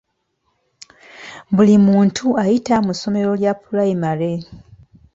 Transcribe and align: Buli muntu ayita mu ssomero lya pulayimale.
Buli 1.55 1.75
muntu 1.87 2.25
ayita 2.41 2.75
mu 2.85 2.91
ssomero 2.95 3.31
lya 3.41 3.53
pulayimale. 3.61 4.31